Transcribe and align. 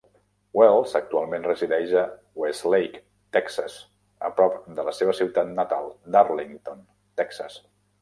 Wells 0.59 0.95
actualment 0.99 1.45
resideix 1.49 1.93
a 2.05 2.05
Westlake, 2.45 2.99
Texas, 3.39 3.77
a 4.31 4.35
prop 4.43 4.59
de 4.81 4.89
la 4.91 4.97
seva 5.03 5.17
ciutat 5.23 5.57
natal 5.63 5.97
d'Arlington, 6.17 6.87
Texas. 7.25 7.65